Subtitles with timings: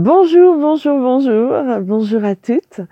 [0.00, 2.82] Bonjour, bonjour, bonjour, bonjour à toutes.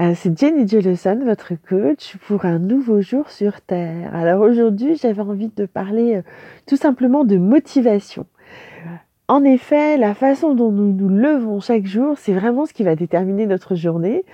[0.00, 4.16] Euh, c'est Jenny Jellison, votre coach, pour un nouveau jour sur Terre.
[4.16, 6.22] Alors aujourd'hui, j'avais envie de parler euh,
[6.66, 8.24] tout simplement de motivation.
[9.28, 12.96] En effet, la façon dont nous nous levons chaque jour, c'est vraiment ce qui va
[12.96, 14.24] déterminer notre journée.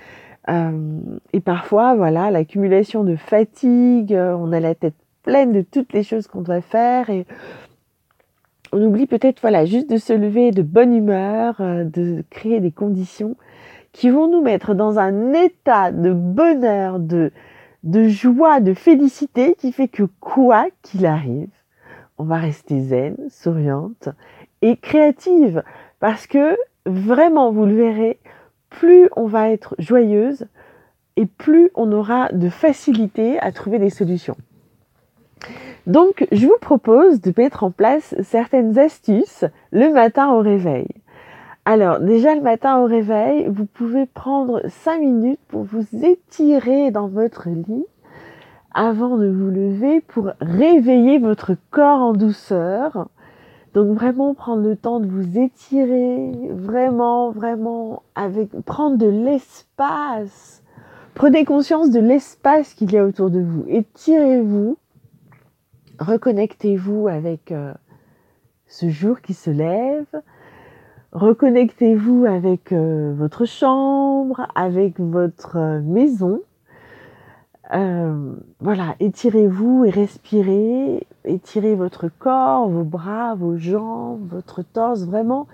[0.47, 1.01] Euh,
[1.33, 6.27] et parfois, voilà, l'accumulation de fatigue, on a la tête pleine de toutes les choses
[6.27, 7.25] qu'on doit faire et
[8.71, 12.71] on oublie peut-être voilà juste de se lever de bonne humeur, euh, de créer des
[12.71, 13.35] conditions
[13.91, 17.31] qui vont nous mettre dans un état de bonheur, de,
[17.83, 21.49] de joie, de félicité qui fait que quoi qu'il arrive,
[22.17, 24.09] on va rester zen, souriante
[24.61, 25.63] et créative
[25.99, 28.19] parce que vraiment vous le verrez,
[28.69, 30.47] plus on va être joyeuse
[31.17, 34.37] et plus on aura de facilité à trouver des solutions.
[35.87, 40.87] Donc, je vous propose de mettre en place certaines astuces le matin au réveil.
[41.65, 47.07] Alors, déjà le matin au réveil, vous pouvez prendre 5 minutes pour vous étirer dans
[47.07, 47.85] votre lit
[48.73, 53.07] avant de vous lever pour réveiller votre corps en douceur.
[53.73, 60.63] Donc vraiment prendre le temps de vous étirer, vraiment, vraiment, avec prendre de l'espace.
[61.13, 63.63] Prenez conscience de l'espace qu'il y a autour de vous.
[63.67, 64.77] Étirez-vous
[66.01, 67.73] reconnectez-vous avec euh,
[68.67, 70.05] ce jour qui se lève,
[71.11, 76.41] reconnectez-vous avec euh, votre chambre, avec votre euh, maison.
[78.59, 85.47] voilà, étirez-vous et respirez, étirez votre corps, vos bras, vos jambes, votre torse vraiment,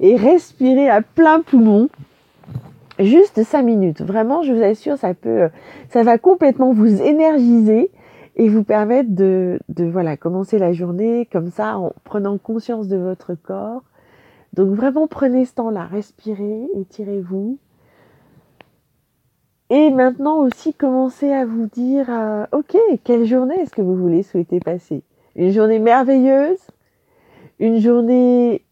[0.00, 1.88] et respirez à plein poumon.
[2.98, 4.02] Juste 5 minutes.
[4.02, 5.48] Vraiment, je vous assure, ça peut,
[5.90, 7.90] ça va complètement vous énergiser
[8.36, 12.96] et vous permettre de, de voilà, commencer la journée comme ça en prenant conscience de
[12.96, 13.82] votre corps.
[14.54, 17.58] Donc vraiment prenez ce temps-là, respirez, étirez-vous.
[19.70, 24.22] Et maintenant aussi commencez à vous dire, euh, ok, quelle journée est-ce que vous voulez
[24.22, 25.02] souhaiter passer?
[25.36, 26.60] Une journée merveilleuse,
[27.58, 28.64] une journée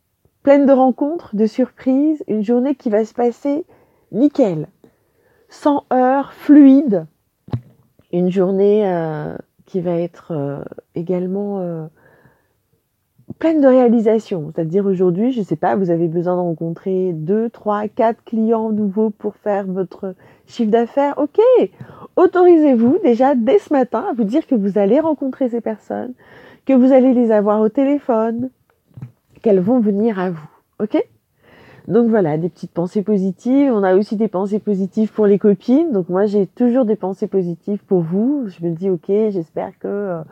[0.42, 3.64] pleine de rencontres, de surprises, une journée qui va se passer
[4.12, 4.68] nickel,
[5.48, 7.06] sans heurts, fluide,
[8.12, 9.36] une journée euh,
[9.72, 10.62] qui va être euh,
[10.94, 11.86] également euh,
[13.38, 14.52] pleine de réalisations.
[14.54, 18.68] C'est-à-dire aujourd'hui, je ne sais pas, vous avez besoin de rencontrer deux, trois, quatre clients
[18.68, 20.14] nouveaux pour faire votre
[20.46, 21.14] chiffre d'affaires.
[21.16, 21.40] Ok,
[22.16, 26.12] autorisez-vous déjà dès ce matin à vous dire que vous allez rencontrer ces personnes,
[26.66, 28.50] que vous allez les avoir au téléphone,
[29.40, 30.50] qu'elles vont venir à vous.
[30.80, 31.02] Ok
[31.88, 33.72] donc voilà, des petites pensées positives.
[33.72, 35.90] On a aussi des pensées positives pour les copines.
[35.92, 38.46] Donc moi, j'ai toujours des pensées positives pour vous.
[38.48, 40.22] Je me dis, ok, j'espère que euh,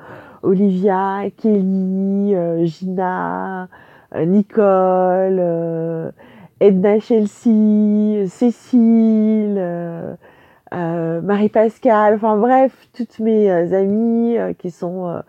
[0.43, 3.69] Olivia, Kelly, euh, Gina,
[4.15, 6.13] euh, Nicole,
[6.61, 9.61] Edna Chelsea, Cécile,
[10.73, 15.21] Marie-Pascale, enfin bref, toutes mes amies qui sont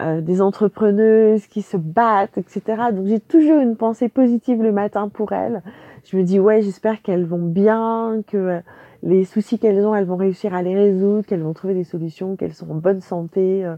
[0.00, 2.62] euh, des entrepreneuses qui se battent, etc.
[2.92, 5.62] Donc j'ai toujours une pensée positive le matin pour elles.
[6.02, 8.60] Je me dis ouais, j'espère qu'elles vont bien, que euh,
[9.04, 12.34] les soucis qu'elles ont, elles vont réussir à les résoudre, qu'elles vont trouver des solutions,
[12.34, 13.64] qu'elles sont en bonne santé.
[13.64, 13.76] Euh.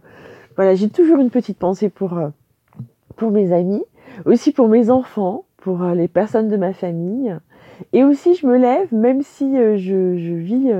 [0.56, 2.18] Voilà, j'ai toujours une petite pensée pour
[3.16, 3.84] pour mes amis,
[4.24, 7.36] aussi pour mes enfants, pour les personnes de ma famille.
[7.92, 10.72] Et aussi, je me lève, même si je, je vis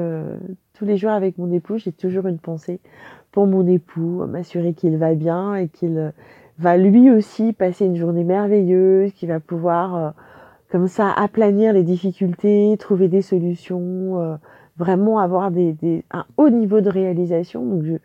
[0.73, 2.81] tous les jours avec mon époux, j'ai toujours une pensée
[3.37, 6.11] pour mon époux, m'assurer qu'il va bien et qu'il
[6.59, 10.11] va lui aussi passer une journée merveilleuse, qu'il va pouvoir euh,
[10.71, 14.37] comme ça aplanir les difficultés, trouver des solutions, euh,
[14.79, 15.77] vraiment avoir des,
[16.13, 17.63] un haut niveau de réalisation.
[17.63, 17.97] Donc je,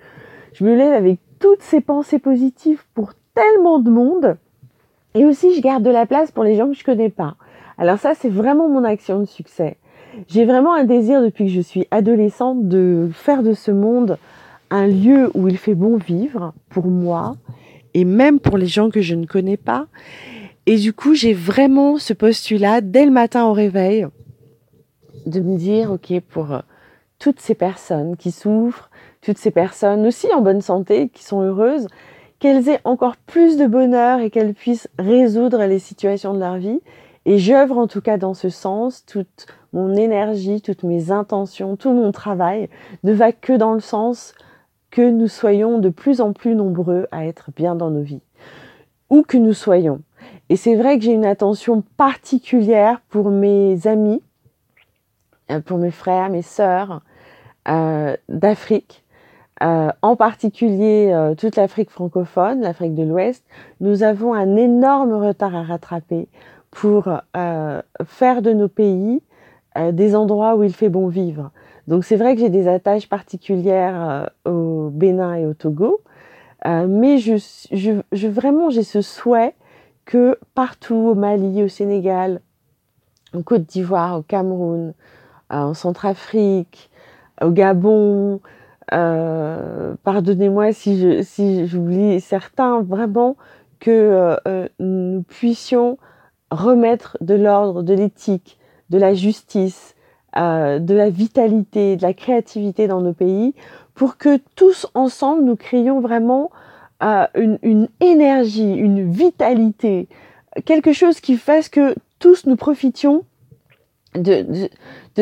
[0.52, 4.36] je me lève avec toutes ces pensées positives pour tellement de monde.
[5.16, 7.36] Et aussi, je garde de la place pour les gens que je connais pas.
[7.78, 9.78] Alors ça, c'est vraiment mon action de succès.
[10.28, 14.18] J'ai vraiment un désir depuis que je suis adolescente de faire de ce monde
[14.72, 17.36] un lieu où il fait bon vivre pour moi
[17.94, 19.88] et même pour les gens que je ne connais pas.
[20.66, 24.08] Et du coup, j'ai vraiment ce postulat dès le matin au réveil
[25.26, 26.60] de me dire, OK, pour euh,
[27.20, 28.90] toutes ces personnes qui souffrent,
[29.22, 31.88] toutes ces personnes aussi en bonne santé, qui sont heureuses,
[32.40, 36.80] qu'elles aient encore plus de bonheur et qu'elles puissent résoudre les situations de leur vie.
[37.26, 41.92] Et j'œuvre en tout cas dans ce sens, toute mon énergie, toutes mes intentions, tout
[41.92, 42.70] mon travail
[43.04, 44.34] ne va que dans le sens
[44.92, 48.22] que nous soyons de plus en plus nombreux à être bien dans nos vies,
[49.10, 50.02] où que nous soyons.
[50.50, 54.22] Et c'est vrai que j'ai une attention particulière pour mes amis,
[55.50, 57.02] euh, pour mes frères, mes sœurs
[57.70, 59.06] euh, d'Afrique,
[59.64, 63.46] euh, en particulier toute l'Afrique francophone, l'Afrique de l'Ouest.
[63.80, 66.28] Nous avons un énorme retard à rattraper
[66.70, 67.10] pour
[68.06, 69.22] faire de nos pays
[69.76, 71.52] des endroits où il fait bon vivre.
[71.88, 76.02] Donc c'est vrai que j'ai des attaches particulières au Bénin et au Togo,
[76.66, 77.38] mais je,
[78.12, 79.56] je vraiment j'ai ce souhait
[80.06, 82.42] que partout au Mali, au Sénégal,
[83.34, 84.94] en Côte d'Ivoire, au Cameroun,
[85.50, 86.90] en Centrafrique,
[87.42, 88.40] au Gabon,
[88.94, 93.38] euh, pardonnez-moi si je si j'oublie certains, vraiment
[93.80, 95.98] que euh, nous puissions
[96.52, 98.60] remettre de l'ordre, de l'éthique,
[98.92, 99.96] de la justice,
[100.38, 103.56] euh, de la vitalité, de la créativité dans nos pays,
[103.96, 106.52] pour que tous ensemble nous créions vraiment
[107.34, 110.08] une, une, énergie, une vitalité,
[110.66, 113.24] quelque chose qui fasse que tous nous profitions
[114.14, 114.68] de,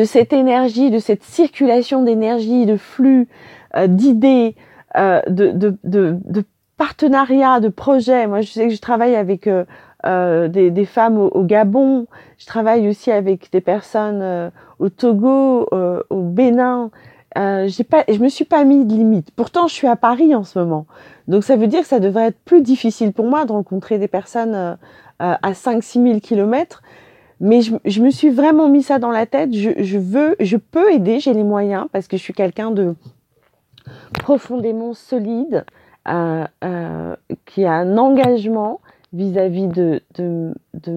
[0.04, 3.28] cette énergie, de cette circulation d'énergie, de flux,
[3.76, 4.56] euh, d'idées,
[4.96, 6.44] euh, de, de,
[6.76, 8.26] partenariats, de projets.
[8.26, 9.48] Moi, je sais que je travaille avec
[10.06, 12.06] euh, euh des, des, femmes au, au, Gabon,
[12.38, 15.68] je travaille aussi avec des personnes au Togo,
[16.10, 16.90] au Bénin.
[17.38, 19.30] Euh, j'ai pas, je me suis pas mis de limite.
[19.30, 20.86] Pourtant, je suis à Paris en ce moment.
[21.28, 24.08] Donc, ça veut dire que ça devrait être plus difficile pour moi de rencontrer des
[24.08, 24.74] personnes euh,
[25.18, 26.82] à 5-6 000 kilomètres.
[27.38, 29.54] Mais je, je, me suis vraiment mis ça dans la tête.
[29.54, 32.94] Je, je veux, je peux aider, j'ai les moyens parce que je suis quelqu'un de
[34.12, 35.64] profondément solide,
[36.08, 38.80] euh, euh, qui a un engagement
[39.12, 40.92] vis-à-vis -vis de, de, de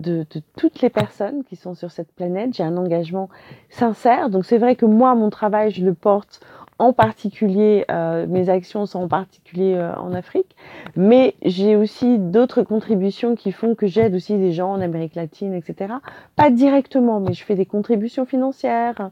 [0.00, 2.54] de, de, toutes les personnes qui sont sur cette planète.
[2.54, 3.28] J'ai un engagement
[3.70, 4.30] sincère.
[4.30, 6.40] Donc c'est vrai que moi, mon travail, je le porte
[6.82, 10.56] en particulier, euh, mes actions sont en particulier euh, en Afrique,
[10.96, 15.54] mais j'ai aussi d'autres contributions qui font que j'aide aussi des gens en Amérique latine,
[15.54, 15.94] etc.
[16.34, 19.10] Pas directement, mais je fais des contributions financières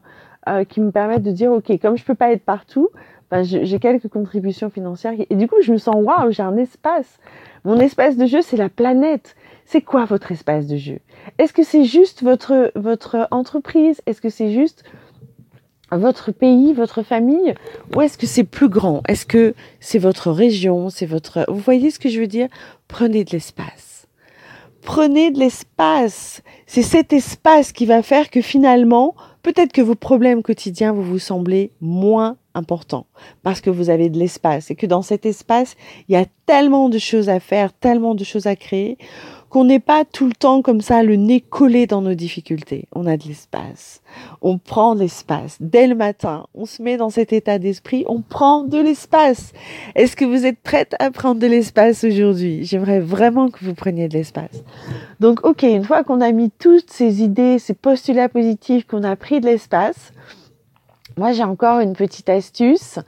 [0.49, 2.89] euh, qui me permettent de dire, ok, comme je peux pas être partout,
[3.29, 7.19] ben, j'ai quelques contributions financières et du coup je me sens waouh, j'ai un espace.
[7.63, 9.35] Mon espace de jeu, c'est la planète.
[9.65, 10.99] C'est quoi votre espace de jeu?
[11.37, 14.01] Est-ce que c'est juste votre, votre entreprise?
[14.05, 14.83] Est-ce que c'est juste
[15.91, 17.53] votre pays, votre famille?
[17.95, 19.01] Ou est-ce que c'est plus grand?
[19.07, 20.89] Est-ce que c'est votre région?
[20.89, 21.45] C'est votre...
[21.47, 22.47] Vous voyez ce que je veux dire?
[22.87, 24.07] Prenez de l'espace.
[24.81, 26.41] Prenez de l'espace.
[26.65, 31.19] C'est cet espace qui va faire que finalement, peut-être que vos problèmes quotidiens vont vous
[31.19, 33.07] sembler moins importants
[33.43, 35.75] parce que vous avez de l'espace et que dans cet espace,
[36.07, 38.97] il y a tellement de choses à faire, tellement de choses à créer
[39.51, 42.87] qu'on n'est pas tout le temps comme ça, le nez collé dans nos difficultés.
[42.93, 44.01] On a de l'espace.
[44.41, 45.57] On prend de l'espace.
[45.59, 49.51] Dès le matin, on se met dans cet état d'esprit, on prend de l'espace.
[49.95, 52.63] Est-ce que vous êtes prête à prendre de l'espace aujourd'hui?
[52.63, 54.63] J'aimerais vraiment que vous preniez de l'espace.
[55.19, 59.17] Donc, ok, une fois qu'on a mis toutes ces idées, ces postulats positifs, qu'on a
[59.17, 60.13] pris de l'espace,
[61.17, 62.99] moi j'ai encore une petite astuce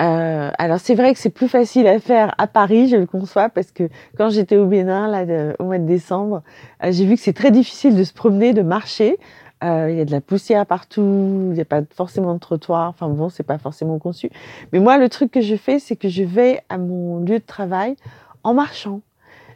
[0.00, 3.48] euh, alors c'est vrai que c'est plus facile à faire à Paris, je le conçois,
[3.48, 6.42] parce que quand j'étais au Bénin là au mois de décembre,
[6.82, 9.18] euh, j'ai vu que c'est très difficile de se promener, de marcher.
[9.62, 11.02] Euh, il y a de la poussière partout,
[11.50, 12.88] il n'y a pas forcément de trottoir.
[12.88, 14.30] Enfin bon, c'est pas forcément conçu.
[14.72, 17.44] Mais moi, le truc que je fais, c'est que je vais à mon lieu de
[17.44, 17.94] travail
[18.42, 19.02] en marchant.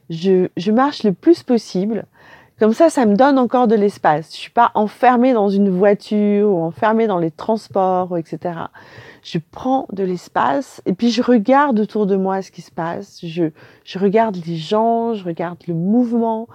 [0.08, 2.04] Je, je marche le plus possible.
[2.60, 4.30] Comme ça, ça me donne encore de l'espace.
[4.30, 8.54] Je suis pas enfermée dans une voiture ou enfermée dans les transports, etc
[9.26, 13.18] je prends de l'espace et puis je regarde autour de moi ce qui se passe.
[13.24, 13.50] Je,
[13.84, 16.46] je regarde les gens, je regarde le mouvement.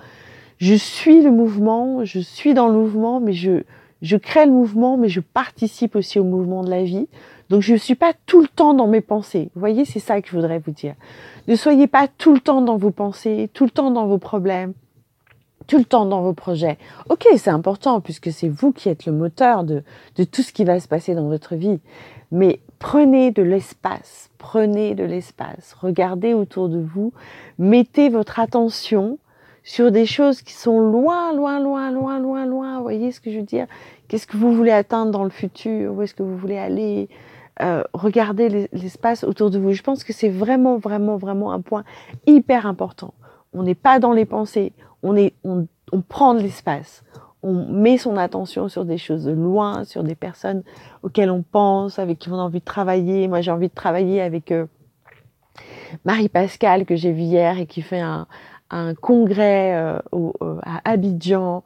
[0.57, 3.63] Je suis le mouvement, je suis dans le mouvement, mais je,
[4.01, 7.09] je crée le mouvement, mais je participe aussi au mouvement de la vie.
[7.49, 9.49] Donc je ne suis pas tout le temps dans mes pensées.
[9.53, 10.95] Vous voyez, c'est ça que je voudrais vous dire.
[11.49, 14.71] Ne soyez pas tout le temps dans vos pensées, tout le temps dans vos problèmes,
[15.67, 16.77] tout le temps dans vos projets.
[17.09, 19.83] Ok, c'est important puisque c'est vous qui êtes le moteur de,
[20.31, 21.79] tout ce qui va se passer dans votre vie.
[22.31, 27.13] Mais prenez de l'espace, prenez de l'espace, regardez autour de vous,
[27.59, 29.17] mettez votre attention
[29.63, 32.77] sur des choses qui sont loin, loin, loin, loin, loin, loin.
[32.77, 33.67] Vous voyez ce que je veux dire?
[34.07, 35.93] Qu'est-ce que vous voulez atteindre dans le futur?
[35.93, 37.09] Où est-ce que vous voulez aller?
[37.61, 39.71] Euh, Regardez l'espace autour de vous.
[39.73, 41.83] Je pense que c'est vraiment, vraiment, vraiment un point
[42.25, 43.13] hyper important.
[43.53, 45.67] On n'est pas dans les pensées, on,
[46.07, 47.03] prend de l'espace
[47.43, 50.63] on met son attention sur des choses de loin, sur des personnes
[51.01, 53.27] auxquelles on pense, avec qui on a envie de travailler.
[53.27, 54.67] Moi, j'ai envie de travailler avec euh,
[56.05, 58.27] Marie-Pascale que j'ai vu hier et qui fait un,
[59.01, 61.63] congrès euh, euh, à Abidjan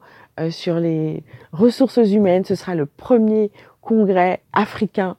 [0.50, 2.44] sur les ressources humaines.
[2.44, 3.50] Ce sera le premier
[3.80, 5.16] congrès africain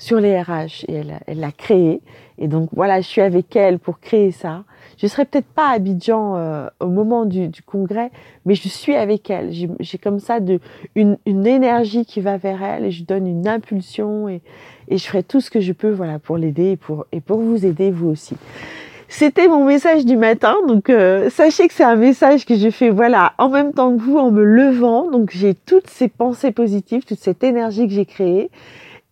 [0.00, 2.00] sur les RH et elle l'a créé.
[2.38, 4.64] Et donc voilà, je suis avec elle pour créer ça.
[4.96, 8.10] Je serai peut-être pas à Abidjan euh, au moment du, du, congrès,
[8.46, 9.52] mais je suis avec elle.
[9.52, 10.58] J'ai comme ça de,
[10.94, 14.40] une, une, énergie qui va vers elle et je donne une impulsion et,
[14.88, 17.38] et je ferai tout ce que je peux voilà pour l'aider et pour, et pour
[17.38, 18.36] vous aider vous aussi.
[19.08, 22.90] C'était mon message du matin, donc euh, sachez que c'est un message que je fais
[22.90, 27.04] voilà en même temps que vous en me levant, donc j'ai toutes ces pensées positives,
[27.04, 28.50] toute cette énergie que j'ai créée,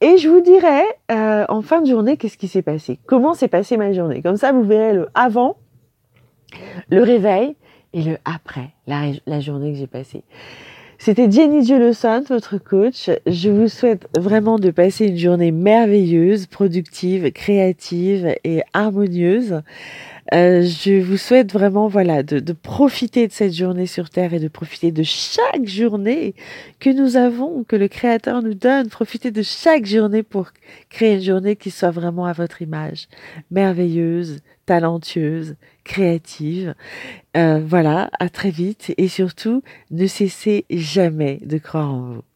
[0.00, 3.48] et je vous dirai euh, en fin de journée qu'est-ce qui s'est passé, comment s'est
[3.48, 4.22] passée ma journée?
[4.22, 5.56] Comme ça, vous verrez le avant,
[6.88, 7.56] le réveil
[7.92, 10.22] et le après, la, journée que j'ai passée.
[10.98, 13.08] C'était Jenny Jolosson, votre coach.
[13.26, 19.62] Je vous souhaite vraiment de passer une journée merveilleuse, productive, créative et harmonieuse.
[20.34, 24.48] Euh, je vous souhaite vraiment, voilà, de, profiter de cette journée sur Terre et de
[24.48, 26.34] profiter de chaque journée
[26.80, 28.88] que nous avons, que le Créateur nous donne.
[28.88, 30.50] Profitez de chaque journée pour
[30.90, 33.08] créer une journée qui soit vraiment à votre image,
[33.50, 36.74] merveilleuse, talentueuse, créative.
[37.36, 42.27] Euh, voilà, à très vite et surtout, ne cessez jamais de croire en vous.